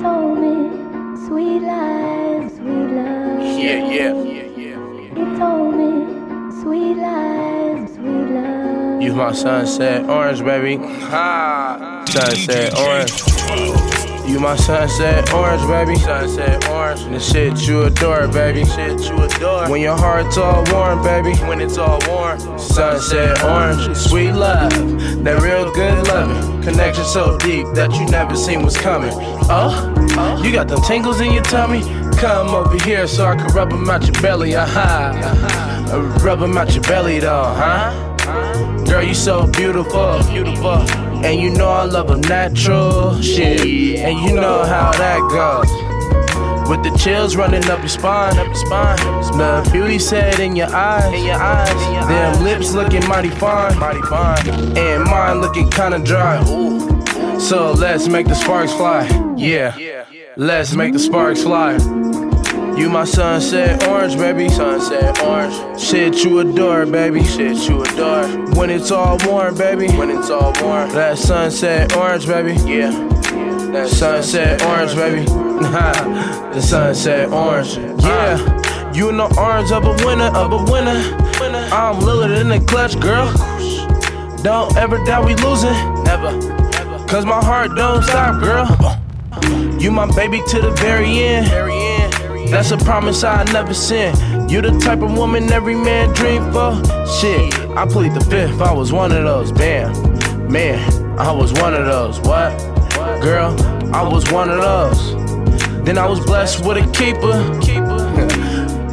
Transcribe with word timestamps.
told 0.00 0.38
me 0.38 0.54
sweet 1.26 1.60
lies, 1.60 2.52
sweet 2.54 2.90
love. 2.96 3.40
Yeah, 3.40 3.90
yeah, 3.90 4.22
yeah, 4.22 4.44
yeah. 4.56 5.14
He 5.14 5.38
told 5.38 5.74
me 5.74 5.90
sweet 6.62 6.96
lies, 6.96 7.94
sweet 7.94 8.28
love. 8.36 9.02
You 9.02 9.14
my 9.14 9.32
sunset 9.32 10.08
orange, 10.08 10.42
baby. 10.42 10.76
Ha! 10.76 12.04
Sunset 12.08 12.78
orange. 12.78 13.80
You 14.26 14.38
my 14.38 14.56
sunset 14.56 15.32
orange, 15.34 15.62
baby. 15.66 15.98
Sunset 15.98 16.68
orange. 16.68 17.04
The 17.04 17.18
shit 17.20 17.66
you 17.66 17.82
adore, 17.82 18.28
baby. 18.28 18.64
Shit 18.64 19.00
you 19.00 19.22
adore. 19.22 19.68
When 19.68 19.80
your 19.80 19.96
heart's 19.96 20.38
all 20.38 20.64
warm, 20.72 21.02
baby. 21.02 21.36
When 21.48 21.60
it's 21.60 21.78
all 21.78 21.98
warm. 22.06 22.38
Sunset 22.58 23.42
orange. 23.42 23.96
Sweet 23.96 24.32
love. 24.32 24.70
That 25.24 25.42
real 25.42 25.70
good 25.72 26.06
loving. 26.06 26.09
Connection 26.62 27.04
so 27.04 27.38
deep 27.38 27.66
that 27.74 27.92
you 27.94 28.06
never 28.06 28.36
seen 28.36 28.62
was 28.62 28.76
coming. 28.76 29.12
Oh, 29.48 30.40
you 30.44 30.52
got 30.52 30.68
them 30.68 30.80
tingles 30.82 31.20
in 31.20 31.32
your 31.32 31.42
tummy? 31.42 31.80
Come 32.18 32.48
over 32.50 32.76
here 32.84 33.06
so 33.06 33.26
I 33.26 33.36
can 33.36 33.46
rub 33.54 33.70
them 33.70 33.88
out 33.88 34.02
your 34.04 34.20
belly. 34.22 34.54
Aha. 34.54 35.86
Uh, 35.90 36.00
Rub 36.22 36.38
them 36.40 36.56
out 36.56 36.72
your 36.74 36.82
belly, 36.84 37.18
though, 37.18 37.52
huh? 37.56 38.84
Girl, 38.84 39.02
you 39.02 39.14
so 39.14 39.46
beautiful, 39.48 40.20
beautiful. 40.30 40.78
And 41.24 41.40
you 41.40 41.50
know 41.50 41.68
I 41.68 41.84
love 41.84 42.10
a 42.10 42.16
natural 42.16 43.20
shit. 43.20 43.98
And 43.98 44.18
you 44.20 44.34
know 44.36 44.62
how 44.64 44.92
that 44.92 45.20
goes. 45.30 45.89
With 46.70 46.84
the 46.84 46.96
chills 46.96 47.34
running 47.34 47.64
up 47.64 47.80
your 47.80 47.88
spine, 47.88 48.38
up 48.38 48.46
your 48.46 48.54
spine. 48.54 48.96
The 49.36 49.68
beauty 49.72 49.98
set 49.98 50.38
in 50.38 50.54
your 50.54 50.72
eyes, 50.72 51.12
in 51.12 51.24
your 51.24 51.34
eyes. 51.34 52.06
Them 52.06 52.44
lips 52.44 52.72
looking 52.72 53.04
mighty 53.08 53.28
fine, 53.28 53.76
mighty 53.76 54.00
fine. 54.02 54.48
And 54.78 55.02
mine 55.02 55.40
looking 55.40 55.68
kinda 55.68 55.98
dry. 55.98 56.40
So 57.40 57.72
let's 57.72 58.06
make 58.06 58.28
the 58.28 58.36
sparks 58.36 58.72
fly. 58.72 59.08
Yeah. 59.36 60.04
Let's 60.36 60.72
make 60.72 60.92
the 60.92 61.00
sparks 61.00 61.42
fly. 61.42 61.72
You 62.78 62.88
my 62.88 63.04
sunset 63.04 63.88
orange, 63.88 64.16
baby. 64.16 64.48
Sunset 64.48 65.20
orange. 65.24 65.80
Shit 65.80 66.22
you 66.22 66.38
adore, 66.38 66.86
baby. 66.86 67.24
Shit 67.24 67.68
you 67.68 67.82
adore. 67.82 68.28
When 68.54 68.70
it's 68.70 68.92
all 68.92 69.18
warm, 69.26 69.56
baby. 69.56 69.88
When 69.88 70.08
it's 70.08 70.30
all 70.30 70.52
warm. 70.62 70.88
That 70.90 71.18
sunset 71.18 71.96
orange, 71.96 72.28
baby. 72.28 72.54
Yeah. 72.64 72.92
Sunset 73.70 74.62
orange, 74.64 74.96
baby. 74.96 75.24
the 75.26 76.60
sunset 76.60 77.30
orange. 77.32 77.76
Yeah. 78.02 78.92
You 78.92 79.10
in 79.10 79.16
the 79.16 79.32
orange 79.38 79.70
of 79.70 79.84
a 79.84 79.92
winner, 80.04 80.26
of 80.36 80.52
a 80.52 80.70
winner. 80.70 80.98
I'm 81.72 82.00
Lillard 82.00 82.40
in 82.40 82.48
the 82.48 82.58
clutch, 82.66 82.98
girl. 82.98 83.32
Don't 84.42 84.76
ever 84.76 85.02
doubt 85.04 85.24
we 85.24 85.36
losing. 85.36 85.72
Never. 86.02 86.32
Cause 87.06 87.24
my 87.24 87.42
heart 87.42 87.76
don't 87.76 88.02
stop, 88.02 88.42
girl. 88.42 88.66
You 89.80 89.92
my 89.92 90.12
baby 90.16 90.42
to 90.48 90.60
the 90.60 90.72
very 90.72 91.18
end. 91.20 91.46
That's 92.50 92.72
a 92.72 92.76
promise 92.76 93.22
I 93.22 93.44
never 93.52 93.72
sin. 93.72 94.16
You 94.48 94.60
the 94.62 94.76
type 94.80 95.02
of 95.02 95.16
woman 95.16 95.52
every 95.52 95.76
man 95.76 96.12
dream 96.12 96.50
for. 96.52 96.74
Shit, 97.06 97.54
I 97.76 97.86
plead 97.86 98.14
the 98.14 98.24
fifth. 98.24 98.60
I 98.60 98.72
was 98.72 98.92
one 98.92 99.12
of 99.12 99.22
those. 99.22 99.52
Bam, 99.52 100.50
man, 100.50 101.18
I 101.20 101.30
was 101.30 101.52
one 101.52 101.74
of 101.74 101.86
those. 101.86 102.18
What, 102.20 102.79
girl? 103.20 103.54
I 103.94 104.02
was 104.02 104.30
one 104.32 104.50
of 104.50 104.60
those. 104.60 105.14
Then 105.84 105.98
I 105.98 106.06
was 106.06 106.20
blessed 106.20 106.64
with 106.64 106.76
a 106.78 106.90
keeper. 106.92 107.36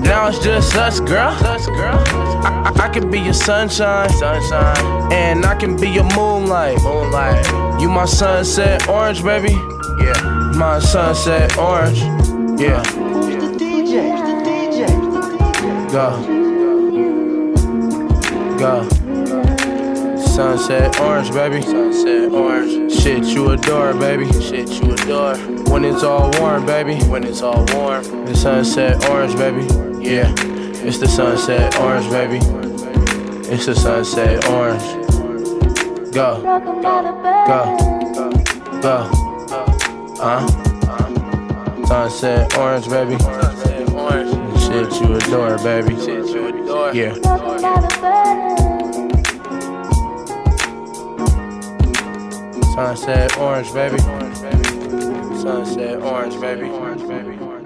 now 0.00 0.28
it's 0.28 0.38
just 0.38 0.74
us, 0.76 1.00
girl. 1.00 1.34
I, 1.42 2.72
I, 2.74 2.84
I 2.84 2.88
can 2.88 3.10
be 3.10 3.20
your 3.20 3.34
sunshine, 3.34 4.08
sunshine, 4.10 5.12
and 5.12 5.44
I 5.44 5.54
can 5.54 5.76
be 5.76 5.88
your 5.88 6.08
moonlight, 6.16 6.82
moonlight. 6.82 7.46
You 7.80 7.88
my 7.88 8.04
sunset 8.04 8.88
orange, 8.88 9.22
baby. 9.22 9.52
Yeah, 10.02 10.52
my 10.56 10.78
sunset 10.78 11.56
orange. 11.58 12.00
Yeah. 12.60 12.82
Go, 15.90 16.22
go. 18.58 18.95
Sunset 20.36 21.00
orange, 21.00 21.32
baby. 21.32 21.62
Sunset 21.62 22.30
orange. 22.30 22.92
Shit 22.92 23.24
you 23.24 23.52
adore, 23.52 23.94
baby. 23.94 24.30
Shit 24.42 24.68
you 24.68 24.92
adore. 24.92 25.34
When 25.72 25.82
it's 25.82 26.02
all 26.02 26.30
warm, 26.38 26.66
baby. 26.66 26.96
When 27.06 27.24
it's 27.24 27.40
all 27.40 27.64
warm. 27.72 28.04
The 28.26 28.36
sunset 28.36 29.08
orange, 29.08 29.34
baby. 29.36 29.62
Yeah. 30.06 30.30
It's 30.84 30.98
the 30.98 31.08
sunset 31.08 31.74
orange, 31.80 32.10
baby. 32.10 32.36
It's 33.50 33.64
the 33.64 33.74
sunset 33.74 34.46
orange. 34.50 34.82
Go, 36.12 36.42
Broken 36.42 36.82
by 36.82 37.00
the 37.00 37.12
bed. 37.22 37.46
go, 37.48 37.76
go. 38.82 39.08
Huh? 40.18 41.86
Sunset 41.86 42.58
orange, 42.58 42.90
baby. 42.90 43.18
Sunset 43.18 43.90
orange. 43.90 44.60
Shit 44.60 45.00
you 45.00 45.16
adore, 45.16 45.56
baby. 45.64 45.96
Shit 45.96 46.26
you 46.28 46.48
adore. 46.48 46.92
Yeah. 46.92 47.14
Broken 52.76 52.94
by 52.94 52.94
the 52.94 53.06
bed. 53.06 53.30
Sunset 53.32 53.38
orange, 53.38 53.72
baby. 53.72 53.98
Sunset 55.38 56.02
orange, 56.02 57.08
baby. 57.08 57.65